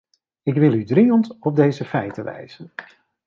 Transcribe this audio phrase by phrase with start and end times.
[0.43, 2.71] Ik wil u dringend op deze feiten wijzen.